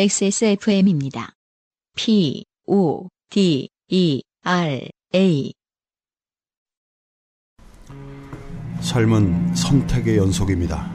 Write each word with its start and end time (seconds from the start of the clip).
XSFM입니다. 0.00 1.32
P, 1.96 2.44
O, 2.66 3.08
D, 3.30 3.68
E, 3.88 4.22
R, 4.44 4.88
A. 5.12 5.52
삶은 8.80 9.56
선택의 9.56 10.18
연속입니다. 10.18 10.88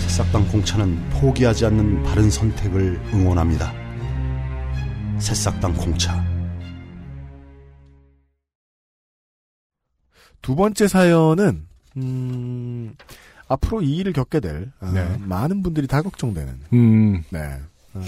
새싹당 0.00 0.48
공차는 0.48 1.08
포기하지 1.10 1.66
않는 1.66 2.02
바른 2.02 2.32
선택을 2.32 3.00
응원합니다. 3.12 3.72
새싹당 5.20 5.74
공차. 5.74 6.20
두 10.42 10.56
번째 10.56 10.88
사연은 10.88 11.68
음, 11.98 12.96
앞으로 13.46 13.82
이 13.82 13.98
일을 13.98 14.12
겪게 14.12 14.40
될 14.40 14.72
아, 14.80 14.90
네. 14.90 15.16
많은 15.18 15.62
분들이 15.62 15.86
다 15.86 16.02
걱정되는 16.02 16.60
음, 16.72 17.22
네 17.30 17.60
어, 17.94 18.02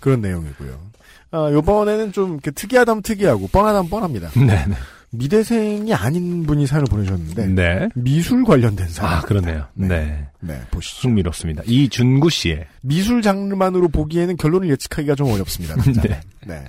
그런 0.00 0.20
내용이고요. 0.20 0.92
아, 1.32 1.50
요번에는 1.50 2.12
좀 2.12 2.32
이렇게 2.34 2.50
특이하다면 2.50 3.02
특이하고 3.02 3.48
뻔하다면 3.48 3.88
뻔합니다. 3.90 4.30
네, 4.38 4.64
네. 4.66 4.74
미대생이 5.10 5.92
아닌 5.92 6.44
분이 6.44 6.66
사연을 6.66 6.86
보내셨는데 6.86 7.46
네. 7.48 7.88
미술 7.94 8.44
관련된 8.44 8.88
사연. 8.88 9.12
아, 9.12 9.20
그러네요. 9.20 9.66
네. 9.74 9.88
네. 9.88 10.28
네, 10.40 10.60
보시죠. 10.70 11.08
흥미롭습니다. 11.08 11.62
이준구 11.66 12.30
씨의. 12.30 12.66
미술 12.80 13.20
장르만으로 13.22 13.88
보기에는 13.88 14.36
결론을 14.36 14.70
예측하기가 14.70 15.14
좀 15.14 15.30
어렵습니다. 15.30 15.74
네. 16.02 16.20
네. 16.46 16.64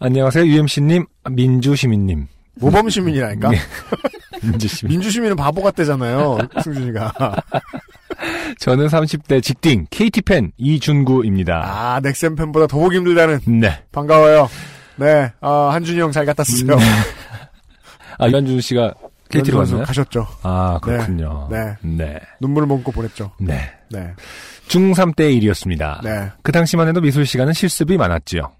안녕하세요. 0.00 0.44
UMC님, 0.46 1.06
민주시민님. 1.30 2.26
모범 2.56 2.88
시민이라니까. 2.88 3.50
네. 4.42 4.50
민주시민. 4.50 4.90
민주시민은 4.92 5.36
바보 5.36 5.62
같대잖아요. 5.62 6.38
승준이가. 6.62 7.12
저는 8.60 8.86
30대 8.88 9.42
직딩, 9.42 9.86
KT팬 9.90 10.52
이준구입니다. 10.56 11.62
아, 11.64 12.00
넥센 12.00 12.34
팬보다 12.34 12.66
더 12.66 12.78
보기 12.78 12.96
힘들다는. 12.96 13.40
네. 13.60 13.82
반가워요. 13.92 14.48
네, 14.96 15.30
아, 15.40 15.70
한준이 15.72 16.00
형 16.00 16.10
잘 16.10 16.26
갔다 16.26 16.42
쓰세요. 16.44 16.76
아, 18.18 18.26
이한준 18.26 18.60
씨가 18.60 18.94
KT로 19.30 19.58
갔나요? 19.58 19.84
가셨죠. 19.84 20.26
아, 20.42 20.78
그렇군요. 20.82 21.48
네. 21.50 21.76
네. 21.82 22.18
눈물을 22.40 22.66
머금고 22.66 22.90
보냈죠. 22.92 23.30
네. 23.38 23.70
네. 23.90 24.12
중3 24.68 25.14
때 25.14 25.30
일이었습니다. 25.32 26.00
네. 26.02 26.28
그 26.42 26.50
당시만 26.50 26.88
해도 26.88 27.00
미술 27.00 27.24
시간은 27.26 27.52
실습이 27.52 27.96
많았지요. 27.96 28.50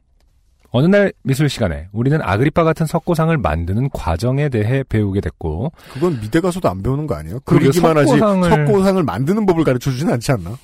어느 0.71 0.87
날 0.87 1.13
미술 1.23 1.49
시간에 1.49 1.89
우리는 1.93 2.21
아그리파 2.23 2.63
같은 2.63 2.85
석고상을 2.85 3.35
만드는 3.39 3.89
과정에 3.91 4.49
대해 4.51 4.85
배우게 4.87 5.21
됐고 5.23 5.73
그건 5.95 6.21
미대 6.21 6.41
가서도 6.41 6.69
안 6.69 6.83
배우는 6.83 7.07
거 7.07 7.15
아니에요? 7.15 7.41
그리기만 7.41 7.97
하지 7.97 8.13
석고상을- 8.13 8.67
석고상을 8.67 9.03
만드는 9.03 9.47
법을 9.47 9.65
가르쳐 9.65 9.91
주진 9.91 10.11
않지 10.11 10.33
않나? 10.33 10.57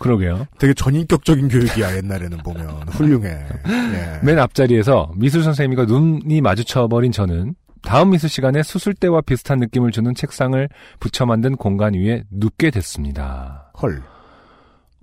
그러게요. 0.00 0.46
되게 0.58 0.74
전인격적인 0.74 1.48
교육이야 1.48 1.96
옛날에는 1.96 2.38
보면 2.38 2.88
훌륭해. 2.88 3.28
예. 3.68 4.20
맨 4.24 4.38
앞자리에서 4.40 5.12
미술 5.14 5.44
선생님과 5.44 5.84
눈이 5.84 6.40
마주쳐 6.40 6.88
버린 6.88 7.12
저는 7.12 7.54
다음 7.82 8.10
미술 8.10 8.28
시간에 8.28 8.62
수술대와 8.64 9.20
비슷한 9.22 9.58
느낌을 9.58 9.92
주는 9.92 10.12
책상을 10.14 10.68
붙여 10.98 11.24
만든 11.24 11.56
공간 11.56 11.94
위에 11.94 12.24
눕게 12.30 12.70
됐습니다. 12.72 13.70
헐. 13.80 14.02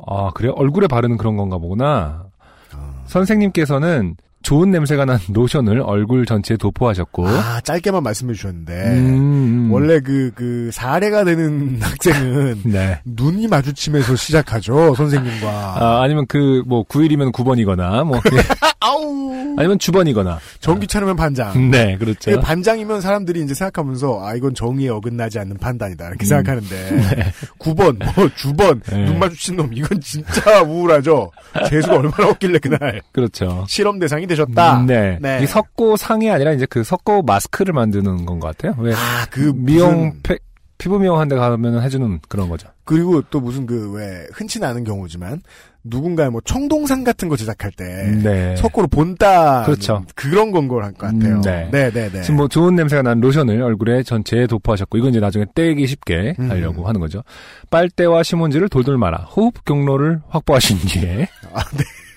아, 0.06 0.32
그래요? 0.34 0.54
얼굴에 0.56 0.88
바르는 0.88 1.18
그런 1.18 1.36
건가 1.38 1.58
보구나. 1.58 2.26
아. 2.74 2.94
선생님께서는 3.06 4.16
좋은 4.42 4.72
냄새가 4.72 5.06
난 5.06 5.20
로션을 5.32 5.82
얼굴 5.82 6.26
전체에 6.26 6.58
도포하셨고, 6.58 7.28
아 7.28 7.62
짧게만 7.62 8.04
말씀해 8.04 8.34
주셨는데 8.34 8.73
음, 8.73 9.68
음. 9.68 9.72
원래 9.72 10.00
그 10.00 10.30
그 10.40 10.70
사례가 10.72 11.26
되는 11.26 11.78
학생은 11.84 12.62
네. 12.72 13.00
눈이 13.03 13.47
마주치면서 13.47 14.16
시작하죠 14.16 14.96
선생님과. 14.96 15.47
아, 15.50 16.02
아니면 16.02 16.25
그, 16.28 16.63
뭐, 16.66 16.86
9일이면 16.86 17.31
9번이거나, 17.34 18.06
뭐, 18.06 18.19
아우. 18.80 19.56
아니면 19.58 19.78
주번이거나. 19.78 20.40
전기 20.62 20.88
차르면 20.88 21.18
반장. 21.18 21.69
네, 21.69 21.97
그렇죠. 21.97 22.31
그 22.31 22.40
반장이면 22.40 23.02
사람들이 23.02 23.42
이제 23.42 23.53
생각하면서 23.53 24.25
아 24.25 24.36
이건 24.36 24.53
정의에 24.53 24.88
어긋나지 24.90 25.38
않는 25.40 25.58
판단이다 25.58 26.08
이렇게 26.08 26.25
생각하는데 26.25 27.34
9번 27.59 27.97
뭐 28.16 28.30
주번 28.36 28.80
네. 28.90 29.06
눈 29.06 29.19
마주친 29.19 29.58
놈 29.58 29.69
이건 29.74 30.00
진짜 30.00 30.62
우울하죠 30.62 31.31
재수가 31.69 31.96
얼마나 31.97 32.30
없길래 32.30 32.59
그날 32.59 33.02
그렇죠. 33.12 33.66
실험 33.68 34.00
대상이 34.00 34.28
되셨다 34.29 34.85
네. 34.88 35.17
네. 35.22 35.40
이 35.44 35.45
석고 35.45 35.97
상이 35.97 36.29
아니라 36.31 36.53
이제 36.53 36.66
그 36.66 36.84
석고 36.84 37.23
마스크를 37.23 37.73
만드는 37.73 38.25
건 38.25 38.40
것 38.40 38.56
같아요. 38.57 38.73
왜? 38.81 38.94
아 38.94 39.25
그 39.29 39.51
미용, 39.53 40.13
페- 40.23 40.38
피부 40.78 40.97
미용한 40.97 41.28
데 41.28 41.35
가면 41.35 41.81
해주는 41.84 42.19
그런 42.29 42.47
거죠. 42.47 42.69
그리고 42.85 43.22
또 43.29 43.41
무슨 43.41 43.66
그 43.66 43.91
왜 43.94 44.25
흔치 44.34 44.63
않은 44.63 44.85
경우지만 44.85 45.41
누군가의 45.84 46.29
뭐 46.29 46.41
청동상 46.44 47.03
같은 47.03 47.28
거 47.29 47.35
제작할 47.38 47.72
때 47.72 47.85
네. 48.23 48.56
석고로 48.57 48.88
본따 48.88 49.63
그렇죠. 49.66 50.03
그런 50.16 50.51
건 50.51 50.68
걸 50.68 50.84
할 50.84 50.91
것 50.94 51.07
같아요 51.07 51.35
음, 51.35 51.41
네. 51.41 51.69
네 51.72 51.89
네 51.91 52.09
네 52.12 52.22
지금 52.22 52.35
뭐 52.38 52.47
좋은 52.47 52.75
냄새가 52.75 53.01
나는 53.01 53.22
로션을 53.22 53.62
얼굴에 53.62 54.03
전체에 54.03 54.45
도포하셨고, 54.47 54.97
이건 54.97 55.09
이제 55.12 55.19
나중에 55.19 55.45
떼기 55.56 55.85
쉽게 55.88 56.35
음. 56.39 56.50
하려고 56.50 56.88
하는 56.88 57.00
거죠. 57.01 57.23
빨대와 57.69 58.23
신문지를 58.23 58.69
돌돌 58.69 58.97
말아 58.97 59.18
호흡 59.35 59.63
경로를 59.66 60.22
확보하신 60.29 60.78
뒤에. 60.79 61.28
아 61.53 61.62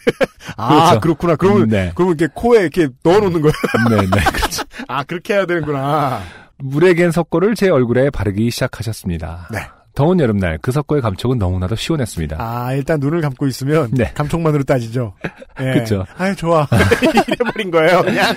그렇죠. 0.56 1.00
그렇구나 1.00 1.36
그러면 1.36 1.68
네. 1.68 1.92
그러면 1.94 2.16
이렇게 2.18 2.32
코에 2.34 2.60
이렇게 2.60 2.88
넣어놓는 3.02 3.40
거예요 3.40 3.54
네, 3.90 3.96
네. 3.96 4.24
그렇죠. 4.32 4.64
아 4.88 5.02
그렇게 5.04 5.34
해야 5.34 5.46
되는구나 5.46 6.20
물에 6.58 6.94
갠 6.94 7.10
석고를 7.10 7.54
제 7.54 7.68
얼굴에 7.68 8.10
바르기 8.10 8.50
시작하셨습니다. 8.50 9.48
네. 9.50 9.58
더운 9.94 10.20
여름날 10.20 10.58
그 10.62 10.72
석고의 10.72 11.02
감촉은 11.02 11.38
너무나도 11.38 11.76
시원했습니다. 11.76 12.36
아, 12.38 12.72
일단 12.72 12.98
눈을 12.98 13.20
감고 13.20 13.46
있으면 13.46 13.90
네. 13.92 14.10
감촉만으로 14.14 14.64
따지죠. 14.64 15.14
예. 15.60 15.80
그쵸. 15.80 16.06
아유, 16.16 16.34
좋아. 16.34 16.66
이래버린 17.28 17.70
거예요, 17.70 18.02
그냥. 18.02 18.34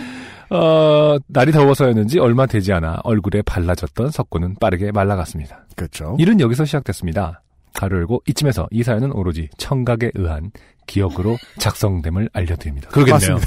어, 0.49 1.17
날이 1.27 1.51
더워서였는지 1.51 2.19
얼마 2.19 2.45
되지 2.45 2.73
않아 2.73 2.99
얼굴에 3.03 3.41
발라졌던 3.43 4.11
석고는 4.11 4.55
빠르게 4.59 4.91
말라갔습니다. 4.91 5.65
그렇죠. 5.75 6.17
일은 6.19 6.39
여기서 6.39 6.65
시작됐습니다. 6.65 7.41
가로 7.75 7.97
열고 7.97 8.23
이쯤에서 8.27 8.67
이 8.71 8.83
사연은 8.83 9.11
오로지 9.11 9.49
청각에 9.57 10.11
의한 10.15 10.51
기억으로 10.87 11.37
작성됨을 11.59 12.29
알려드립니다. 12.33 12.89
그러겠네요. 12.89 13.39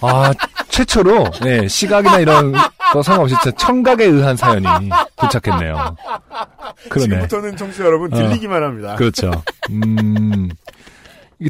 아, 0.00 0.32
최초로 0.68 1.26
네, 1.42 1.66
시각이나 1.68 2.18
이런 2.20 2.52
거 2.92 3.02
상관없이 3.02 3.34
진짜 3.42 3.56
청각에 3.56 4.04
의한 4.04 4.36
사연이 4.36 4.66
도착했네요. 5.16 5.96
그러네. 6.88 7.08
지금부터는 7.08 7.56
청취자 7.56 7.84
여러분 7.84 8.10
들리기만 8.10 8.62
합니다. 8.62 8.94
그렇죠. 8.96 9.30
음. 9.70 10.48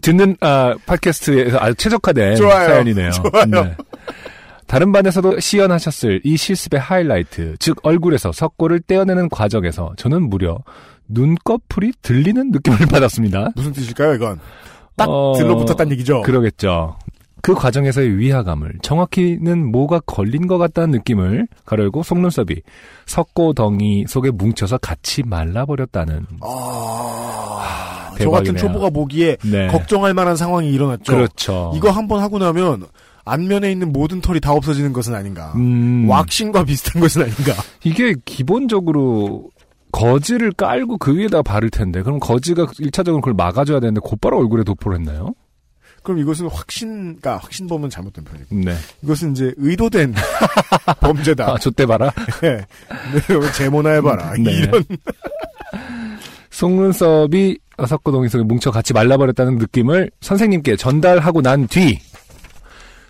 듣는 0.03 0.37
아 0.41 0.75
팟캐스트에서 0.87 1.59
아주 1.61 1.75
최적화된 1.77 2.37
좋아요. 2.37 2.69
사연이네요. 2.69 3.11
좋아요. 3.11 3.47
네. 3.47 3.77
다른 4.67 4.93
반에서도 4.93 5.41
시연하셨을 5.41 6.21
이 6.25 6.37
실습의 6.37 6.79
하이라이트, 6.79 7.57
즉 7.59 7.79
얼굴에서 7.83 8.33
석고를 8.33 8.81
떼어내는 8.81 9.31
과정에서 9.31 9.95
저는 9.97 10.29
무려 10.29 10.59
눈꺼풀이 11.09 11.93
들리는 12.03 12.51
느낌을 12.51 12.79
받았습니다. 12.91 13.51
무슨 13.57 13.73
뜻일까요, 13.73 14.15
이건? 14.15 14.39
딱 14.97 15.09
어, 15.09 15.35
들러붙었다는 15.37 15.93
얘기죠. 15.93 16.23
그러겠죠. 16.23 16.97
그 17.41 17.55
과정에서의 17.55 18.19
위화감을 18.19 18.75
정확히는 18.83 19.71
뭐가 19.71 20.01
걸린 20.01 20.49
것 20.49 20.59
같다는 20.59 20.91
느낌을 20.91 21.47
가려고 21.65 22.03
속눈썹이 22.03 22.49
석고덩이 23.07 24.07
속에 24.09 24.31
뭉쳐서 24.33 24.79
같이 24.79 25.23
말라버렸다는. 25.23 26.27
아, 26.41 28.09
저 28.13 28.17
대박이네요. 28.19 28.33
같은 28.33 28.57
초보가 28.57 28.91
보기에 28.91 29.37
네. 29.45 29.69
걱정할 29.69 30.15
만한 30.15 30.37
상황이 30.37 30.71
일어났죠. 30.73 31.13
그렇죠. 31.13 31.73
이거 31.77 31.91
한번 31.91 32.21
하고 32.23 32.39
나면 32.39 32.87
안면에 33.25 33.71
있는 33.71 33.93
모든 33.93 34.21
털이 34.21 34.41
다 34.41 34.53
없어지는 34.53 34.93
것은 34.93 35.15
아닌가. 35.15 35.53
음, 35.55 36.07
왁싱과 36.09 36.65
비슷한 36.65 37.01
것은 37.01 37.23
아닌가. 37.23 37.53
이게 37.85 38.15
기본적으로 38.25 39.51
거즈를 39.93 40.53
깔고 40.53 40.99
그 40.99 41.17
위에다 41.17 41.43
바를 41.43 41.71
텐데 41.71 42.03
그럼 42.03 42.19
거즈가 42.21 42.67
1차적으로 42.67 43.17
그걸 43.17 43.35
막아줘야 43.35 43.81
되는데 43.81 44.01
곧바로 44.03 44.39
얼굴에 44.39 44.65
도포를 44.65 44.99
했나요? 44.99 45.35
그럼 46.03 46.21
이것은 46.21 46.47
확신, 46.49 46.89
그러니까 47.19 47.37
확신범은 47.39 47.91
잘못된 47.91 48.25
편이고. 48.25 48.55
네. 48.55 48.75
이것은 49.03 49.33
이제 49.33 49.53
의도된 49.57 50.15
범죄다. 51.01 51.53
아, 51.53 51.59
좆대 51.59 51.85
봐라. 51.87 52.11
네. 52.41 52.57
네, 53.29 53.53
제모나 53.57 53.91
해봐라. 53.91 54.35
네. 54.39 54.53
이런. 54.53 54.85
속눈썹이 56.51 57.59
석고동이 57.87 58.29
속에 58.29 58.43
뭉쳐 58.45 58.71
같이 58.71 58.93
말라버렸다는 58.93 59.57
느낌을 59.59 60.11
선생님께 60.21 60.77
전달하고 60.77 61.43
난 61.43 61.67
뒤 61.69 61.99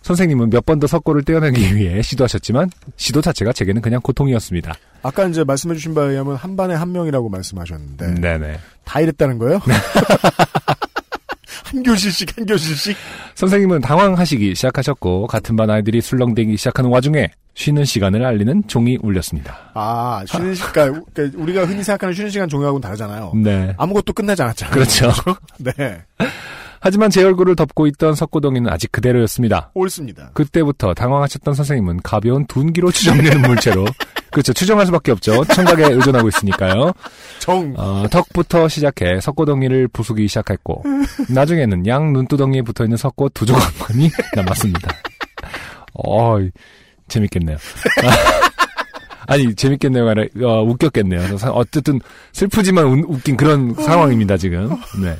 선생님은 0.02 0.50
몇 0.50 0.64
번 0.64 0.80
더 0.80 0.86
석고를 0.86 1.22
떼어내기 1.22 1.76
위해 1.76 2.00
시도하셨지만 2.02 2.70
시도 2.96 3.20
자체가 3.20 3.52
제게는 3.52 3.82
그냥 3.82 4.00
고통이었습니다. 4.00 4.74
아까 5.02 5.26
이제 5.26 5.44
말씀해주신 5.44 5.94
바에 5.94 6.08
의하면 6.08 6.36
한 6.36 6.56
반에 6.56 6.74
한 6.74 6.92
명이라고 6.92 7.28
말씀하셨는데 7.28 8.14
네네. 8.20 8.58
다 8.84 9.00
이랬다는 9.00 9.38
거예요? 9.38 9.60
한 11.64 11.82
교실씩 11.82 12.36
한 12.36 12.46
교실씩. 12.46 12.96
선생님은 13.34 13.80
당황하시기 13.82 14.54
시작하셨고 14.54 15.26
같은 15.26 15.54
반 15.56 15.68
아이들이 15.70 16.00
술렁대기 16.00 16.56
시작하는 16.56 16.90
와중에 16.90 17.30
쉬는 17.54 17.84
시간을 17.84 18.24
알리는 18.24 18.62
종이 18.68 18.96
울렸습니다. 19.02 19.70
아 19.74 20.22
쉬는 20.26 20.54
시간 20.54 21.04
그러니까 21.12 21.38
우리가 21.42 21.66
흔히 21.66 21.82
생각하는 21.82 22.14
쉬는 22.14 22.30
시간 22.30 22.48
종류하고는 22.48 22.80
다르잖아요. 22.80 23.32
네. 23.34 23.74
아무것도 23.76 24.12
끝나지 24.12 24.42
않았잖아요. 24.42 24.74
그렇죠. 24.74 25.12
네. 25.58 26.02
하지만 26.80 27.10
제 27.10 27.24
얼굴을 27.24 27.56
덮고 27.56 27.86
있던 27.88 28.14
석고동이는 28.14 28.70
아직 28.70 28.92
그대로였습니다. 28.92 29.72
옳습니다. 29.74 30.30
그때부터 30.34 30.94
당황하셨던 30.94 31.54
선생님은 31.54 32.00
가벼운 32.02 32.46
둔기로 32.46 32.90
추정되는 32.92 33.42
물체로 33.42 33.84
그렇죠. 34.30 34.52
추정할 34.52 34.86
수밖에 34.86 35.12
없죠. 35.12 35.44
청각에 35.44 35.84
의존하고 35.94 36.28
있으니까요. 36.28 36.92
정. 37.38 37.72
어, 37.76 38.04
턱부터 38.10 38.68
시작해 38.68 39.20
석고덩이를 39.20 39.88
부수기 39.88 40.28
시작했고 40.28 40.82
나중에는 41.30 41.86
양 41.86 42.12
눈두덩이에 42.12 42.62
붙어 42.62 42.84
있는 42.84 42.96
석고 42.96 43.30
두 43.30 43.46
조각만이 43.46 44.10
남았습니다. 44.36 44.90
어, 45.94 46.36
재밌겠네요. 47.08 47.56
아니 49.26 49.54
재밌겠네요가 49.54 50.12
아니라 50.12 50.28
어, 50.48 50.62
웃겼겠네요. 50.62 51.36
사- 51.38 51.50
어쨌든 51.50 52.00
슬프지만 52.32 52.84
우- 52.86 53.04
웃긴 53.14 53.36
그런 53.36 53.74
상황입니다 53.74 54.36
지금. 54.36 54.70
네. 55.02 55.16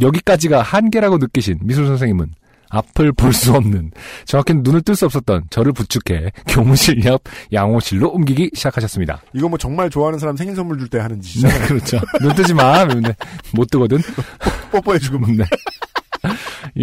여기까지가 0.00 0.62
한계라고 0.62 1.18
느끼신 1.18 1.58
미술 1.62 1.86
선생님은 1.86 2.26
앞을 2.70 3.12
볼 3.12 3.32
수 3.32 3.52
없는 3.52 3.90
정확히는 4.24 4.62
눈을 4.62 4.82
뜰 4.82 4.94
수 4.96 5.04
없었던 5.06 5.44
저를 5.50 5.72
부축해 5.72 6.30
교무실 6.48 7.04
옆 7.04 7.22
양호실로 7.52 8.10
옮기기 8.10 8.50
시작하셨습니다. 8.54 9.20
이거 9.34 9.48
뭐 9.48 9.58
정말 9.58 9.90
좋아하는 9.90 10.18
사람 10.18 10.36
생일 10.36 10.54
선물 10.56 10.78
줄 10.78 10.88
때 10.88 10.98
하는 10.98 11.20
짓이잖아요. 11.20 11.60
네, 11.60 11.66
그렇죠. 11.68 11.98
눈 12.20 12.34
뜨지 12.34 12.54
마. 12.54 12.86
근데 12.86 13.14
못 13.54 13.68
뜨거든. 13.70 13.98
뽀뽀해주고 14.72 15.18
막. 15.18 15.30
네. 15.36 15.44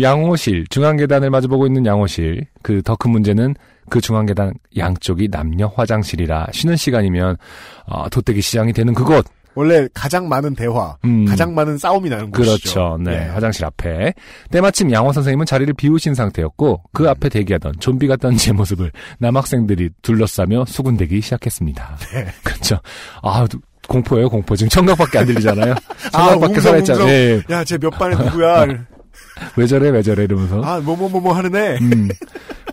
양호실, 0.02 0.66
중앙 0.70 0.98
계단을 0.98 1.30
마주보고 1.30 1.68
있는 1.68 1.86
양호실. 1.86 2.46
그 2.64 2.82
더 2.82 2.96
큰 2.96 3.12
문제는 3.12 3.56
그 3.90 4.02
중앙 4.02 4.26
계단 4.26 4.54
양쪽이 4.76 5.30
남녀 5.30 5.68
화장실이라 5.68 6.48
쉬는 6.52 6.76
시간이면 6.76 7.38
어, 7.86 8.10
도떼기 8.10 8.42
시장이 8.42 8.74
되는 8.74 8.94
그곳. 8.94 9.26
원래 9.58 9.88
가장 9.92 10.30
많은 10.30 10.54
대화, 10.54 10.96
음. 11.04 11.26
가장 11.26 11.56
많은 11.56 11.80
싸움이 11.80 12.12
나는 12.12 12.30
곳이죠. 12.30 12.46
그렇죠. 12.46 12.98
네. 13.04 13.14
예. 13.14 13.30
화장실 13.30 13.66
앞에. 13.66 14.14
때마침 14.52 14.92
양호 14.92 15.12
선생님은 15.12 15.48
자리를 15.48 15.74
비우신 15.74 16.14
상태였고 16.14 16.84
그 16.94 17.10
앞에 17.10 17.28
대기하던 17.30 17.74
좀비 17.80 18.08
같던 18.08 18.38
제 18.38 18.52
모습을 18.54 18.92
남학생들이 19.18 19.90
둘러싸며 20.04 20.66
수군대기 20.66 21.22
시작했습니다. 21.22 21.98
네. 22.14 22.28
그렇죠. 22.46 22.78
아, 23.24 23.48
공포예요, 23.88 24.30
공포. 24.30 24.56
지금 24.56 24.70
청각밖에 24.70 25.18
안 25.18 25.26
들리잖아요. 25.26 25.72
아, 26.14 26.18
청각밖에 26.30 26.46
웅성, 26.54 26.62
살아있잖아요. 26.62 27.06
네. 27.08 27.42
야, 27.50 27.64
쟤 27.64 27.80
몇 27.80 27.90
반에 27.90 28.16
누구야? 28.16 28.64
왜 29.58 29.66
저래, 29.66 29.90
왜 29.90 30.04
저래, 30.04 30.26
이러면서. 30.26 30.62
아, 30.64 30.80
뭐, 30.82 30.96
뭐, 30.96 31.10
뭐, 31.10 31.20
뭐 31.20 31.34
하는 31.34 31.56
애. 31.56 31.80
음, 31.82 32.10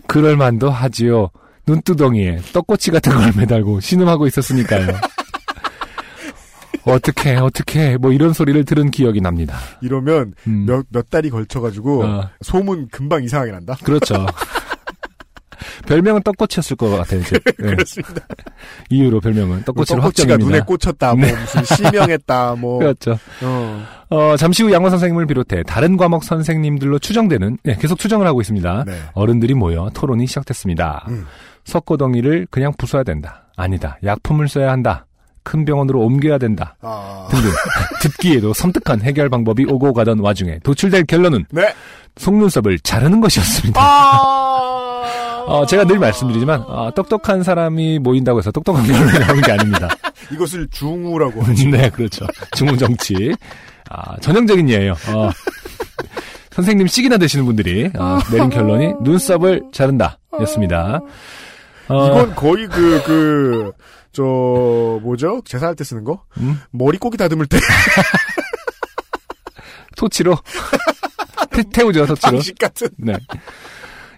그럴만도 0.05 0.69
하지요. 0.69 1.31
눈두덩이에 1.65 2.41
떡꼬치 2.53 2.91
같은 2.91 3.11
걸 3.11 3.31
매달고 3.35 3.79
신음하고 3.79 4.27
있었으니까요. 4.27 4.85
어떻게, 6.85 7.35
어떻게, 7.35 7.97
뭐 7.97 8.11
이런 8.11 8.33
소리를 8.33 8.63
들은 8.65 8.91
기억이 8.91 9.21
납니다. 9.21 9.57
이러면 9.81 10.33
음, 10.47 10.65
몇, 10.67 10.85
몇 10.89 11.09
달이 11.09 11.29
걸쳐가지고 11.29 12.03
어. 12.03 12.29
소문 12.41 12.87
금방 12.89 13.23
이상하게 13.23 13.51
난다? 13.51 13.75
그렇죠. 13.83 14.25
별명은 15.87 16.23
떡꼬치였을 16.23 16.77
것 16.77 16.89
같아요. 16.89 17.23
제, 17.23 17.39
네. 17.57 17.75
그렇습니다. 17.75 18.25
이유로 18.89 19.19
별명은 19.19 19.63
떡꼬치로 19.63 20.01
떡꼬치가 20.01 20.33
확정입니다. 20.33 20.45
눈에 20.45 20.65
꽂혔다, 20.65 21.15
뭐, 21.15 21.25
네. 21.25 21.35
무슨 21.35 21.63
실명했다, 21.63 22.55
뭐. 22.55 22.79
그렇죠. 22.79 23.17
어. 23.43 23.85
어, 24.09 24.37
잠시 24.37 24.63
후 24.63 24.71
양원 24.71 24.91
선생님을 24.91 25.25
비롯해 25.25 25.63
다른 25.63 25.97
과목 25.97 26.23
선생님들로 26.23 26.99
추정되는, 26.99 27.57
네, 27.63 27.77
계속 27.79 27.99
추정을 27.99 28.27
하고 28.27 28.41
있습니다. 28.41 28.83
네. 28.85 28.99
어른들이 29.13 29.53
모여 29.53 29.89
토론이 29.93 30.27
시작됐습니다. 30.27 31.05
음. 31.09 31.25
석고덩이를 31.65 32.47
그냥 32.51 32.73
부숴야 32.73 33.05
된다. 33.05 33.43
아니다. 33.55 33.97
약품을 34.03 34.47
써야 34.47 34.71
한다. 34.71 35.04
큰 35.45 35.63
병원으로 35.63 36.01
옮겨야 36.01 36.37
된다. 36.37 36.75
아. 36.81 37.27
등등 37.29 37.49
듣기에도 38.01 38.53
섬뜩한 38.53 39.01
해결 39.03 39.29
방법이 39.29 39.65
오고 39.69 39.93
가던 39.93 40.19
와중에 40.19 40.59
도출될 40.63 41.05
결론은 41.05 41.45
네. 41.51 41.73
속눈썹을 42.17 42.79
자르는 42.79 43.21
것이었습니다. 43.21 43.79
아. 43.81 45.45
어, 45.47 45.65
제가 45.65 45.85
늘 45.85 45.99
말씀드리지만 45.99 46.61
어, 46.61 46.91
똑똑한 46.95 47.43
사람이 47.43 47.99
모인다고 47.99 48.39
해서 48.39 48.51
똑똑한 48.51 48.83
결론이 48.85 49.19
나오는 49.19 49.41
게 49.41 49.51
아닙니다. 49.51 49.87
이것을 50.33 50.67
중우라고 50.71 51.43
하죠. 51.43 51.69
네, 51.69 51.89
그렇죠. 51.91 52.25
중흥 52.55 52.77
정치. 52.77 53.31
아, 53.91 54.17
전형적인 54.21 54.67
예예요. 54.69 54.93
어, 55.13 55.29
선생님 56.49 56.87
시기나 56.87 57.17
되시는 57.17 57.45
분들이 57.45 57.91
어, 57.95 58.17
내린 58.31 58.49
결론이 58.49 58.93
눈썹을 59.01 59.61
자른다. 59.71 60.17
였습니다. 60.41 60.99
어, 61.87 62.07
이건 62.07 62.35
거의 62.35 62.67
그, 62.67 63.03
그, 63.05 63.71
저, 64.15 64.23
뭐죠? 65.03 65.41
제사할 65.45 65.75
때 65.75 65.83
쓰는 65.83 66.03
거? 66.05 66.23
음? 66.37 66.59
머리꼬기 66.71 67.17
다듬을 67.17 67.45
때 67.47 67.57
토치로 69.97 70.37
태, 71.51 71.63
태우죠, 71.71 72.05
토치로. 72.07 72.31
방식 72.31 72.57
같은. 72.57 72.87
네. 72.97 73.13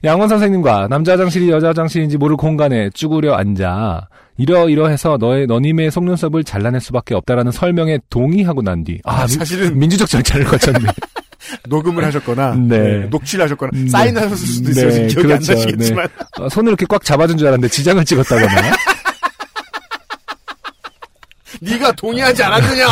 양원 0.04 0.30
선생님과 0.30 0.88
남자 0.90 1.14
화장실이 1.14 1.50
여자 1.50 1.70
화장실인지 1.70 2.18
모를 2.18 2.38
공간에 2.38 2.90
쭈그려 2.92 3.34
앉아 3.34 4.08
이러이러해서 4.38 5.18
너의 5.20 5.48
너님의 5.48 5.90
속눈썹을 5.90 6.44
잘라낼 6.44 6.80
수밖에 6.82 7.16
없다라는 7.16 7.52
설명에 7.52 8.00
동의하고 8.12 8.62
난 8.62 8.84
뒤 8.84 9.00
아, 9.04 9.26
미- 9.26 9.32
사실은 9.34 9.78
민주적 9.80 10.08
절차를 10.08 10.46
거쳤네. 10.46 10.88
녹음을 11.70 12.04
하셨거나, 12.06 12.56
네. 12.56 12.78
네, 12.78 12.98
녹취를 13.10 13.46
하셨거나, 13.46 13.72
네. 13.74 13.88
사인하셨을 13.90 14.38
수도 14.38 14.72
있어요. 14.72 14.90
네, 14.90 15.08
기억이 15.08 15.28
그렇죠. 15.28 15.52
안 15.54 15.58
나시겠지만. 15.60 16.08
어, 16.40 16.50
손을 16.50 16.70
이렇게 16.72 16.86
꽉 16.90 17.04
잡아준 17.04 17.38
줄 17.38 17.48
알았는데 17.48 17.70
지장을 17.70 18.04
찍었다거나. 18.04 18.62
네. 21.62 21.78
가 21.80 21.92
동의하지 21.92 22.44
않았느냐? 22.44 22.86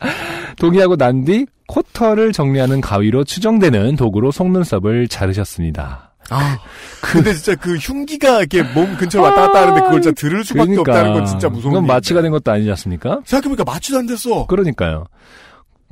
동의하고 0.58 0.96
난 0.96 1.24
뒤 1.24 1.46
코털을 1.68 2.32
정리하는 2.32 2.80
가위로 2.80 3.24
추정되는 3.24 3.96
도구로 3.96 4.30
속눈썹을 4.30 5.08
자르셨습니다. 5.08 6.12
아, 6.28 6.58
근데 7.00 7.32
진짜 7.34 7.54
그 7.54 7.76
흉기가 7.76 8.38
이렇게 8.40 8.62
몸 8.62 8.96
근처에 8.96 9.20
왔다 9.22 9.42
갔다 9.42 9.62
하는데 9.62 9.80
그걸 9.82 10.02
진짜 10.02 10.14
들을 10.20 10.44
수밖에 10.44 10.76
없다는 10.78 11.14
건 11.14 11.26
진짜 11.26 11.48
무서운 11.48 11.72
그건. 11.74 11.86
마취가 11.86 12.20
된 12.22 12.30
것도 12.30 12.50
아니지 12.52 12.68
않습니까? 12.70 13.20
생각해보니까 13.24 13.64
마취도 13.64 13.98
안 13.98 14.06
됐어. 14.06 14.46
그러니까요. 14.46 15.06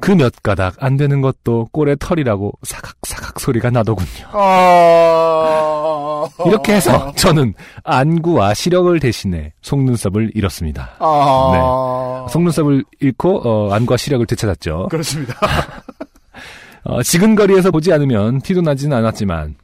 그 0.00 0.12
몇 0.12 0.42
가닥 0.42 0.74
안 0.78 0.96
되는 0.96 1.20
것도 1.20 1.68
꼴의 1.72 1.96
털이라고 2.00 2.52
사각사각 2.62 3.40
소리가 3.40 3.70
나더군요. 3.70 4.26
아... 4.32 6.26
이렇게 6.46 6.74
해서 6.74 7.12
저는 7.16 7.54
안구와 7.84 8.54
시력을 8.54 8.98
대신해 9.00 9.52
속눈썹을 9.62 10.32
잃었습니다. 10.34 10.96
아... 10.98 12.26
속눈썹을 12.30 12.84
잃고 13.00 13.48
어, 13.48 13.72
안과 13.72 13.96
시력을 13.96 14.26
되찾았죠. 14.26 14.88
그렇습니다. 14.90 15.34
어, 16.84 17.02
지근거리에서 17.02 17.70
보지 17.70 17.92
않으면 17.92 18.40
티도 18.40 18.62
나지는 18.62 18.96
않았지만 18.96 19.56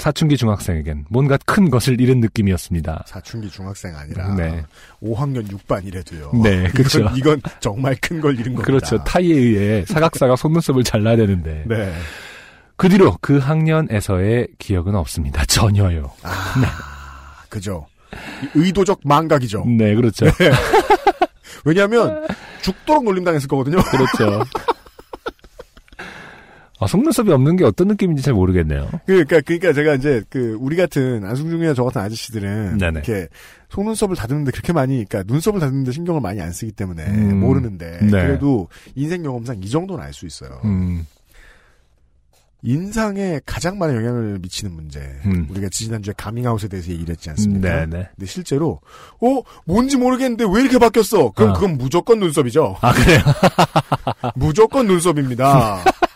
사춘기 0.00 0.36
중학생에겐 0.36 1.04
뭔가 1.10 1.36
큰 1.44 1.70
것을 1.70 2.00
잃은 2.00 2.20
느낌이었습니다. 2.20 3.04
사춘기 3.06 3.50
중학생 3.50 3.94
아니라 3.94 4.34
네. 4.34 4.64
5학년 5.02 5.46
6반이래도요. 5.48 6.42
네, 6.42 6.68
그렇죠. 6.70 7.00
이건, 7.00 7.16
이건 7.16 7.42
정말 7.60 7.94
큰 8.00 8.20
걸 8.20 8.34
잃은 8.34 8.54
겁니다. 8.54 8.64
그렇죠. 8.64 9.02
타이에 9.04 9.34
의해 9.34 9.84
사각사각 9.86 10.36
속눈썹을 10.38 10.84
잘라야 10.84 11.16
되는데 11.16 11.64
네. 11.66 11.92
그 12.76 12.88
뒤로 12.88 13.16
그 13.20 13.38
학년에서의 13.38 14.48
기억은 14.58 14.94
없습니다. 14.94 15.44
전혀요. 15.44 16.10
아, 16.22 17.44
그죠. 17.48 17.86
의도적 18.54 19.00
망각이죠. 19.04 19.64
네, 19.66 19.94
그렇죠. 19.94 20.26
왜냐하면 21.64 22.26
죽도록 22.62 23.04
놀림당했을 23.04 23.48
거거든요. 23.48 23.78
그렇죠. 23.82 24.44
아, 26.82 26.86
속눈썹이 26.86 27.30
없는 27.30 27.56
게 27.56 27.64
어떤 27.64 27.88
느낌인지 27.88 28.22
잘 28.22 28.32
모르겠네요. 28.32 28.88
그러니까 29.04 29.42
그러니까 29.42 29.74
제가 29.74 29.94
이제 29.94 30.22
그 30.30 30.56
우리 30.58 30.76
같은 30.76 31.24
안승준이나 31.24 31.74
저 31.74 31.84
같은 31.84 32.00
아저씨들은 32.00 32.78
네네. 32.78 33.00
이렇게 33.04 33.28
속눈썹을 33.68 34.16
다듬는데 34.16 34.50
그렇게 34.50 34.72
많이 34.72 35.04
그러니까 35.04 35.30
눈썹을 35.30 35.60
다듬는데 35.60 35.92
신경을 35.92 36.22
많이 36.22 36.40
안 36.40 36.52
쓰기 36.52 36.72
때문에 36.72 37.04
음. 37.06 37.40
모르는데 37.40 37.98
네. 38.00 38.10
그래도 38.10 38.68
인생 38.94 39.22
경험상 39.22 39.60
이 39.62 39.68
정도는 39.68 40.02
알 40.02 40.10
수 40.14 40.26
있어요. 40.26 40.60
음, 40.64 41.06
인상에 42.62 43.40
가장 43.46 43.78
많은 43.78 43.94
영향을 43.96 44.38
미치는 44.40 44.74
문제. 44.74 45.00
음. 45.24 45.46
우리가 45.50 45.68
지난주에 45.70 46.12
가밍아웃에 46.16 46.68
대해서 46.68 46.90
얘기를 46.90 47.12
했지 47.12 47.30
않습니까? 47.30 47.86
네네. 47.86 48.08
근데 48.16 48.26
실제로 48.26 48.80
어 49.20 49.40
뭔지 49.64 49.96
모르겠는데 49.96 50.44
왜 50.52 50.62
이렇게 50.62 50.78
바뀌었어? 50.78 51.30
그럼 51.30 51.50
어. 51.50 51.52
그건 51.54 51.78
무조건 51.78 52.20
눈썹이죠. 52.20 52.76
아, 52.80 52.92
그래요? 52.92 53.20
무조건 54.34 54.86
눈썹입니다. 54.86 55.84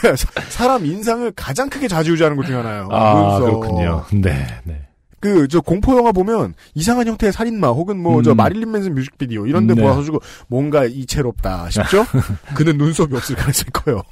그 0.34 0.50
사람 0.50 0.86
인상을 0.86 1.30
가장 1.32 1.68
크게 1.68 1.88
좌지우지하는 1.88 2.36
것 2.36 2.46
중에 2.46 2.56
하나요. 2.56 2.88
아. 2.90 3.38
그렇군요. 3.38 4.04
네, 4.12 4.46
네. 4.64 4.82
그, 5.20 5.48
저, 5.48 5.60
공포 5.60 5.96
영화 5.96 6.12
보면, 6.12 6.54
이상한 6.74 7.08
형태의 7.08 7.32
살인마, 7.32 7.68
혹은 7.68 7.98
뭐, 7.98 8.22
저, 8.22 8.32
음. 8.32 8.36
마릴린 8.36 8.70
맨슨 8.70 8.94
뮤직비디오, 8.94 9.46
이런 9.46 9.66
데 9.66 9.74
네. 9.74 9.82
모아가지고, 9.82 10.20
뭔가 10.46 10.84
이채롭다 10.84 11.70
싶죠? 11.70 12.04
그는 12.54 12.78
눈썹이 12.78 13.14
없을 13.16 13.34
가능성이 13.34 13.70
커요. 13.72 14.02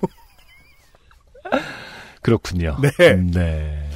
그렇군요. 2.22 2.76
네. 2.82 3.14
네. 3.14 3.88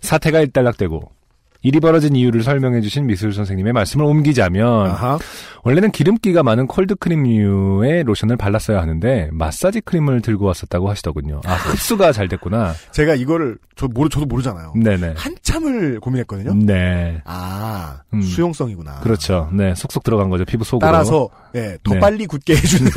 사태가 0.00 0.40
일단락되고 0.40 1.10
일이 1.64 1.80
벌어진 1.80 2.14
이유를 2.14 2.42
설명해 2.42 2.82
주신 2.82 3.06
미술 3.06 3.32
선생님의 3.32 3.72
말씀을 3.72 4.04
옮기자면 4.04 4.86
아하. 4.90 5.18
원래는 5.62 5.92
기름기가 5.92 6.42
많은 6.42 6.66
콜드 6.66 6.96
크림류의 6.96 8.04
로션을 8.04 8.36
발랐어야 8.36 8.82
하는데 8.82 9.30
마사지 9.32 9.80
크림을 9.80 10.20
들고 10.20 10.44
왔었다고 10.44 10.90
하시더군요. 10.90 11.40
아 11.46 11.54
흡수가 11.54 12.12
잘 12.12 12.28
됐구나. 12.28 12.74
제가 12.92 13.14
이거를 13.14 13.56
저 13.76 13.88
모르 13.88 14.10
저도 14.10 14.26
모르잖아요. 14.26 14.74
네네. 14.76 15.14
한참을 15.16 16.00
고민했거든요. 16.00 16.52
네. 16.66 17.22
아 17.24 18.00
음. 18.12 18.20
수용성이구나. 18.20 19.00
그렇죠. 19.00 19.48
네. 19.54 19.74
쏙쏙 19.74 20.04
들어간 20.04 20.28
거죠. 20.28 20.44
피부 20.44 20.64
속으로. 20.64 20.86
따라서 20.86 21.30
예, 21.54 21.78
더 21.82 21.94
네. 21.94 21.98
빨리 21.98 22.26
굳게 22.26 22.56
해주는 22.56 22.90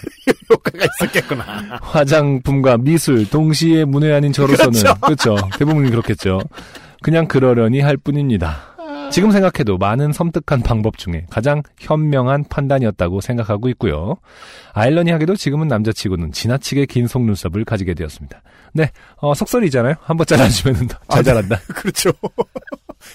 효과가 0.48 0.78
있었겠구나. 1.02 1.44
화장품과 1.82 2.78
미술 2.78 3.28
동시에 3.28 3.84
문외한인 3.84 4.32
저로서는 4.32 4.72
그렇죠. 4.80 4.94
그렇죠. 5.34 5.48
대부분이 5.58 5.90
그렇겠죠. 5.90 6.40
그냥 7.04 7.28
그러려니 7.28 7.80
할 7.82 7.98
뿐입니다. 7.98 8.56
지금 9.12 9.30
생각해도 9.30 9.76
많은 9.76 10.14
섬뜩한 10.14 10.62
방법 10.62 10.96
중에 10.96 11.26
가장 11.28 11.62
현명한 11.78 12.44
판단이었다고 12.48 13.20
생각하고 13.20 13.68
있고요. 13.68 14.16
아일러니하게도 14.72 15.36
지금은 15.36 15.68
남자치고는 15.68 16.32
지나치게 16.32 16.86
긴 16.86 17.06
속눈썹을 17.06 17.66
가지게 17.66 17.92
되었습니다. 17.92 18.40
네, 18.72 18.90
어, 19.16 19.34
속설이잖아요. 19.34 19.96
한번 20.00 20.26
잘라주면 20.26 20.88
잘 20.88 20.98
아, 21.08 21.16
네. 21.16 21.22
자란다. 21.22 21.56
그렇죠. 21.76 22.10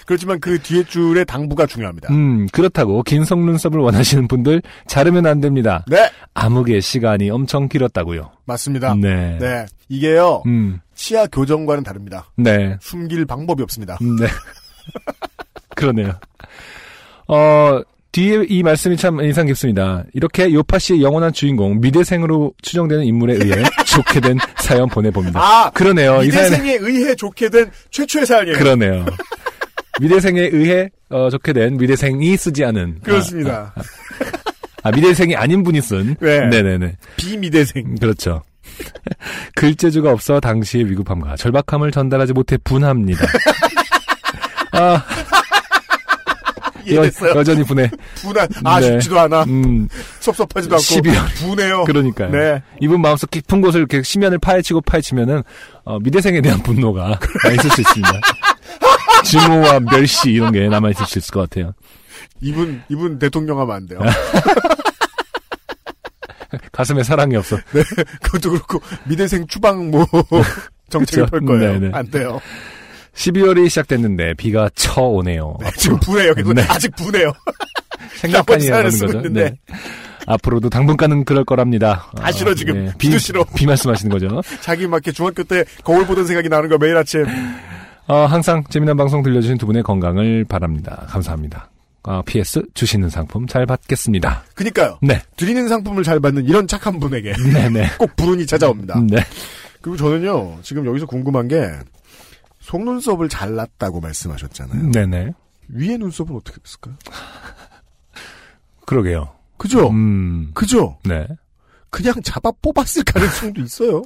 그렇지만 0.06 0.40
그 0.40 0.58
뒤에 0.60 0.84
줄의 0.84 1.24
당부가 1.24 1.66
중요합니다. 1.66 2.12
음, 2.12 2.46
그렇다고 2.52 3.02
긴 3.02 3.24
속눈썹을 3.24 3.78
원하시는 3.78 4.28
분들 4.28 4.62
자르면 4.86 5.26
안 5.26 5.40
됩니다. 5.40 5.84
네, 5.88 6.10
암흑의 6.34 6.80
시간이 6.82 7.30
엄청 7.30 7.68
길었다고요. 7.68 8.30
맞습니다. 8.44 8.94
네. 8.94 9.38
네, 9.38 9.66
이게요 9.88 10.42
음, 10.46 10.80
치아 10.94 11.26
교정과는 11.26 11.82
다릅니다. 11.84 12.30
네. 12.36 12.76
숨길 12.80 13.24
방법이 13.24 13.62
없습니다. 13.62 13.98
음, 14.02 14.16
네. 14.16 14.26
그러네요. 15.76 16.14
어, 17.28 17.80
뒤에 18.12 18.44
이 18.48 18.62
말씀이 18.62 18.96
참 18.96 19.20
인상 19.20 19.46
깊습니다. 19.46 20.02
이렇게 20.14 20.52
요파 20.52 20.78
씨의 20.80 21.00
영원한 21.02 21.32
주인공, 21.32 21.80
미대생으로 21.80 22.52
추정되는 22.60 23.04
인물에 23.04 23.34
의해 23.34 23.62
좋게 23.86 24.20
된 24.20 24.36
사연 24.58 24.88
보내봅니다. 24.88 25.40
아, 25.40 25.70
그러네요. 25.70 26.18
미대생에 26.18 26.78
의해 26.80 27.14
좋게 27.14 27.50
된 27.50 27.70
최초의 27.90 28.26
사연이에요. 28.26 28.58
그러네요. 28.58 29.04
미대생에 30.00 30.40
의해, 30.52 30.88
어, 31.10 31.28
좋게 31.30 31.52
된 31.52 31.76
미대생이 31.76 32.36
쓰지 32.36 32.64
않은. 32.64 33.00
그렇습니다. 33.02 33.72
아, 33.76 33.82
아, 34.82 34.90
미대생이 34.90 35.36
아닌 35.36 35.62
분이 35.62 35.80
쓴. 35.82 36.16
네. 36.20 36.46
네네네. 36.46 36.96
비미대생. 37.16 37.96
그렇죠. 38.00 38.42
글재주가 39.56 40.10
없어 40.10 40.40
당시의 40.40 40.90
위급함과 40.90 41.36
절박함을 41.36 41.90
전달하지 41.90 42.32
못해 42.32 42.56
분합니다. 42.64 43.26
아, 44.72 45.04
여. 46.94 47.04
여전히 47.36 47.62
분해. 47.62 47.90
분한 48.16 48.48
아쉽지도 48.64 49.20
않아. 49.20 49.42
음, 49.44 49.86
섭섭하지도 50.20 50.76
않고 50.76 50.82
12월. 50.82 51.34
분해요. 51.36 51.84
그러니까요. 51.84 52.30
네. 52.30 52.62
이분 52.80 53.02
마음속 53.02 53.30
깊은 53.30 53.60
곳을 53.60 53.80
이렇게 53.80 54.02
심연을 54.02 54.38
파헤치고 54.38 54.80
파헤치면은 54.82 55.42
어, 55.84 55.98
미대생에 55.98 56.40
대한 56.40 56.62
분노가 56.62 57.18
있을 57.52 57.70
수 57.70 57.80
있습니다. 57.82 58.12
증오와 59.24 59.80
멸시 59.80 60.30
이런 60.32 60.52
게 60.52 60.68
남아 60.68 60.90
있을 60.90 61.06
수 61.06 61.18
있을 61.18 61.32
것 61.32 61.48
같아요. 61.48 61.72
이분 62.40 62.82
이분 62.88 63.18
대통령 63.18 63.60
하면 63.60 63.76
안 63.76 63.86
돼요. 63.86 64.00
가슴에 66.72 67.02
사랑이 67.02 67.36
없어. 67.36 67.56
그것도 68.22 68.50
그렇고 68.50 68.80
미대생 69.04 69.46
추방 69.46 69.90
뭐 69.90 70.06
정책을. 70.90 71.26
펼 71.26 71.40
거예요. 71.44 71.78
네네. 71.78 71.90
안 71.92 72.10
돼요. 72.10 72.40
12월이 73.14 73.68
시작됐는데 73.68 74.34
비가 74.34 74.68
쳐오네요. 74.74 75.56
네, 75.60 75.70
지금. 75.76 75.98
계속 76.34 76.52
네. 76.54 76.62
아직 76.68 76.96
하는 78.78 78.90
쓰고 78.90 79.12
거죠. 79.12 79.28
네. 79.28 79.52
앞으로도 80.26 80.70
당분간은 80.70 81.24
그럴 81.24 81.44
거랍니다. 81.44 82.10
다 82.16 82.30
싫어, 82.30 82.54
지금. 82.54 82.86
비, 82.98 83.06
비도 83.08 83.18
싫어. 83.18 83.44
비 83.56 83.66
말씀하시는 83.66 84.10
거죠. 84.10 84.42
자기 84.60 84.86
막 84.86 84.96
이렇게 84.98 85.12
중학교 85.12 85.42
때 85.44 85.64
거울 85.82 86.06
보던 86.06 86.26
생각이 86.26 86.48
나는 86.48 86.68
거 86.68 86.78
매일 86.78 86.96
아침. 86.96 87.24
어, 88.06 88.26
항상 88.26 88.64
재미난 88.70 88.96
방송 88.96 89.22
들려주신 89.22 89.58
두 89.58 89.66
분의 89.66 89.82
건강을 89.82 90.44
바랍니다. 90.44 91.04
감사합니다. 91.08 91.70
어, 92.02 92.22
PS 92.22 92.62
주시는 92.74 93.10
상품 93.10 93.46
잘 93.46 93.66
받겠습니다. 93.66 94.44
그니까요. 94.54 94.98
네, 95.02 95.20
드리는 95.36 95.68
상품을 95.68 96.02
잘 96.02 96.18
받는 96.18 96.46
이런 96.46 96.66
착한 96.66 96.98
분에게 96.98 97.32
네네. 97.52 97.90
꼭 97.98 98.16
불운이 98.16 98.46
찾아옵니다. 98.46 99.00
네. 99.08 99.18
그리고 99.82 99.96
저는요, 99.96 100.58
지금 100.62 100.86
여기서 100.86 101.06
궁금한 101.06 101.48
게, 101.48 101.70
속눈썹을 102.60 103.28
잘랐다고 103.28 104.00
말씀하셨잖아요. 104.00 104.90
네네. 104.90 105.32
위에 105.68 105.96
눈썹은 105.96 106.34
어떻게 106.36 106.60
됐을까요? 106.60 106.94
그러게요. 108.86 109.32
그죠? 109.56 109.88
음, 109.90 110.50
그죠? 110.54 110.98
네. 111.04 111.26
그냥 111.90 112.14
잡아 112.22 112.50
뽑았을 112.62 113.04
가능성도 113.04 113.60
있어요. 113.62 114.02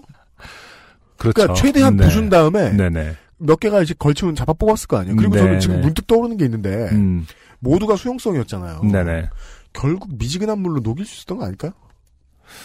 그렇죠. 1.17 1.35
그러니까 1.35 1.55
최대한 1.55 1.97
네. 1.97 2.05
부순 2.05 2.29
다음에 2.29 2.71
네네. 2.71 3.17
몇 3.45 3.61
개가 3.61 3.83
이제 3.83 3.95
걸치면 3.99 4.35
잡아 4.35 4.53
뽑았을 4.53 4.89
거 4.89 4.99
아니에요. 4.99 5.17
그리고 5.17 5.35
네, 5.35 5.41
저는 5.41 5.61
지금 5.61 5.77
네. 5.77 5.83
문득 5.83 6.07
떠오르는 6.07 6.37
게 6.37 6.45
있는데 6.47 6.89
음, 6.93 7.27
모두가 7.61 7.97
수용성이었잖아요. 7.97 8.83
네네. 8.83 9.29
결국 9.73 10.09
미지근한 10.19 10.59
물로 10.59 10.81
녹일 10.81 11.05
수 11.05 11.17
있었던 11.17 11.39
거 11.39 11.45
아닐까요? 11.45 11.73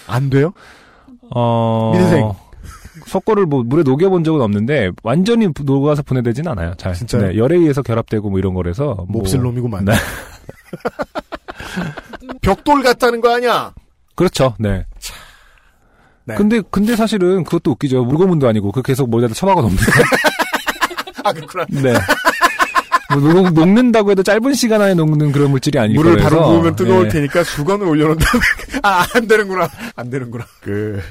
안 0.07 0.29
돼요? 0.29 0.53
어. 1.31 1.91
미대생. 1.93 2.31
속고를 3.05 3.45
뭐 3.45 3.63
물에 3.63 3.83
녹여본 3.83 4.23
적은 4.23 4.41
없는데 4.41 4.91
완전히 5.03 5.47
녹아서 5.63 6.01
분해되진 6.01 6.47
않아요. 6.47 6.73
잘. 6.77 6.93
진짜요? 6.93 7.27
네, 7.27 7.37
열에 7.37 7.57
의해서 7.57 7.81
결합되고 7.81 8.29
뭐 8.29 8.39
이런 8.39 8.53
거라서 8.53 8.95
뭐 9.07 9.21
몹쓸 9.21 9.41
놈이구만. 9.41 9.85
네. 9.85 9.93
벽돌 12.41 12.83
같다는 12.83 13.21
거 13.21 13.33
아니야? 13.33 13.73
그렇죠. 14.15 14.55
네. 14.59 14.85
네. 16.25 16.35
근데 16.35 16.61
근데 16.69 16.95
사실은 16.95 17.43
그것도 17.43 17.71
웃기죠. 17.71 18.03
물고문도 18.03 18.47
아니고 18.47 18.71
그 18.71 18.81
계속 18.81 19.09
머리에다 19.09 19.33
쳐박아 19.33 19.61
놓습니다. 19.61 19.85
아 21.29 21.33
그렇구나. 21.33 21.65
네. 21.69 21.93
뭐 23.11 23.33
녹, 23.33 23.53
녹는다고 23.53 24.11
해도 24.11 24.21
짧은 24.21 24.53
시간 24.53 24.81
안에 24.81 24.93
녹는 24.93 25.31
그런 25.31 25.49
물질이 25.51 25.79
아니고 25.79 26.01
물을 26.01 26.17
바로 26.21 26.43
부으면 26.43 26.75
뜨거울 26.75 27.03
네. 27.05 27.09
테니까 27.09 27.43
수건을 27.43 27.87
올려놓은 27.87 28.17
다음에 28.17 28.43
아안 28.83 29.27
되는구나. 29.27 29.69
안 29.95 30.09
되는구나. 30.09 30.45
그. 30.61 31.01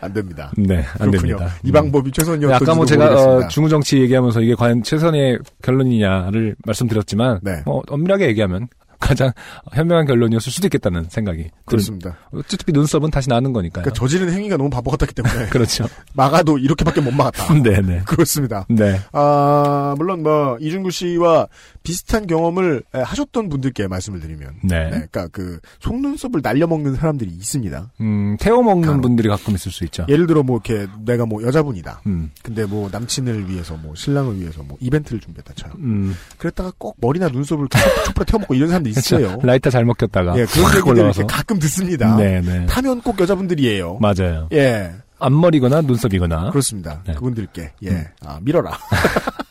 안 0.00 0.12
됩니다. 0.12 0.50
네, 0.56 0.84
안 0.98 1.10
그렇군요. 1.12 1.36
됩니다. 1.36 1.54
이 1.62 1.70
방법이 1.70 2.10
최선이었던지 2.10 2.64
아까 2.64 2.74
뭐 2.74 2.84
제가 2.84 3.04
모르겠습니다. 3.04 3.46
어, 3.46 3.48
중우정치 3.48 3.98
얘기하면서 4.00 4.40
이게 4.40 4.54
과연 4.56 4.82
최선의 4.82 5.38
결론이냐를 5.62 6.56
말씀드렸지만 6.66 7.38
네. 7.42 7.62
뭐 7.64 7.82
엄밀하게 7.88 8.26
얘기하면 8.26 8.66
가장 9.02 9.32
현명한 9.72 10.06
결론이었을 10.06 10.52
수도 10.52 10.68
있겠다는 10.68 11.06
생각이 11.10 11.50
그렇습니다. 11.64 12.16
어차피 12.32 12.72
눈썹은 12.72 13.10
다시 13.10 13.28
나는 13.28 13.52
거니까요. 13.52 13.82
그러니까 13.82 13.98
저지른 13.98 14.32
행위가 14.32 14.56
너무 14.56 14.70
바보 14.70 14.90
같았기 14.92 15.12
때문에 15.14 15.46
그렇죠. 15.50 15.86
막아도 16.14 16.56
이렇게밖에 16.56 17.00
못 17.00 17.12
막았다. 17.12 17.52
네네. 17.62 18.02
그렇습니다. 18.06 18.64
네. 18.68 19.00
아 19.12 19.94
물론 19.98 20.22
뭐 20.22 20.56
이준구 20.60 20.90
씨와 20.92 21.48
비슷한 21.82 22.26
경험을 22.26 22.82
에, 22.94 23.00
하셨던 23.00 23.48
분들께 23.48 23.88
말씀을 23.88 24.20
드리면, 24.20 24.54
네. 24.62 24.84
네, 24.84 24.90
그러니까 24.90 25.28
그 25.28 25.58
속눈썹을 25.80 26.40
날려먹는 26.42 26.94
사람들이 26.96 27.30
있습니다. 27.30 27.90
음, 28.00 28.36
태워 28.40 28.62
먹는 28.62 28.86
간혹. 28.86 29.02
분들이 29.02 29.28
가끔 29.28 29.54
있을 29.54 29.72
수 29.72 29.84
있죠. 29.84 30.06
예를 30.08 30.26
들어 30.26 30.42
뭐 30.42 30.60
이렇게 30.64 30.86
내가 31.04 31.26
뭐 31.26 31.42
여자분이다. 31.42 32.02
음, 32.06 32.30
근데 32.42 32.64
뭐 32.64 32.88
남친을 32.92 33.48
위해서 33.50 33.74
뭐 33.76 33.94
신랑을 33.94 34.38
위해서 34.40 34.62
뭐 34.62 34.76
이벤트를 34.80 35.20
준비했다 35.20 35.54
쳐요. 35.54 35.72
음. 35.78 36.14
그랬다가 36.38 36.72
꼭 36.78 36.96
머리나 37.00 37.28
눈썹을 37.28 37.68
촛불- 37.68 38.04
촛불에 38.04 38.24
태워먹고 38.26 38.54
이런 38.54 38.68
사람도 38.68 38.88
있어요. 38.90 39.38
라이터 39.42 39.70
잘 39.70 39.84
먹혔다가 39.84 40.38
예, 40.38 40.44
그런 40.46 40.66
확 40.66 40.76
얘기들 40.88 41.26
가끔 41.26 41.58
듣습니다. 41.58 42.16
네네. 42.16 42.66
타면 42.66 43.00
꼭 43.02 43.18
여자분들이에요. 43.20 43.98
맞아요. 44.00 44.48
예, 44.52 44.92
앞머리거나 45.18 45.82
눈썹이거나. 45.82 46.50
그렇습니다. 46.50 47.02
네. 47.06 47.14
그분들께 47.14 47.72
예, 47.84 47.88
음. 47.90 48.04
아 48.24 48.38
밀어라. 48.42 48.78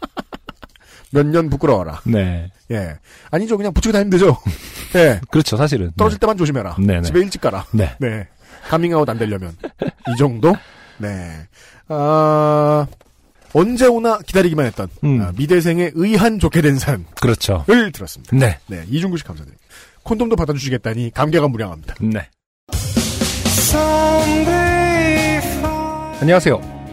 몇 1.14 1.26
년 1.26 1.50
부끄러워라. 1.50 2.02
네. 2.06 2.52
예, 2.72 2.96
아니죠. 3.32 3.58
그냥 3.58 3.74
붙이고 3.74 3.92
다니면 3.92 4.10
되죠. 4.12 4.38
예, 4.96 5.20
그렇죠, 5.30 5.58
사실은. 5.58 5.92
떨어질 5.98 6.20
때만 6.20 6.38
조심해라. 6.38 6.76
네네. 6.80 7.02
집에 7.04 7.20
일찍 7.20 7.42
가라. 7.42 7.66
네. 7.72 7.96
네, 8.00 8.28
가밍아웃 8.70 9.08
안 9.10 9.18
되려면 9.18 9.56
이 10.08 10.18
정도. 10.18 10.56
네, 10.98 11.48
아 11.88 12.86
언제 13.54 13.88
오나 13.88 14.20
기다리기만 14.20 14.66
했던 14.68 14.88
음. 15.04 15.22
아, 15.22 15.32
미대생의 15.36 15.92
의한 15.96 16.40
좋게 16.40 16.62
된 16.62 16.78
산을 16.80 17.04
그렇죠. 17.20 17.66
들었습니다. 17.94 18.36
네. 18.38 18.58
네, 18.68 18.84
이중구 18.88 19.18
씨 19.18 19.24
감사드립니다. 19.24 19.62
콘돔도 20.04 20.36
받아주시겠다니 20.36 21.12
감개가 21.14 21.48
무량합니다. 21.50 21.96
네. 22.00 22.30
안녕하세요. 26.22 26.81